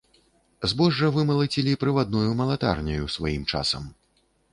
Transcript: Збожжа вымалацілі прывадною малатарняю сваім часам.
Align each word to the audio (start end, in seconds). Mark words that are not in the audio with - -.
Збожжа 0.69 1.09
вымалацілі 1.17 1.75
прывадною 1.83 2.31
малатарняю 2.39 3.05
сваім 3.17 3.43
часам. 3.53 3.83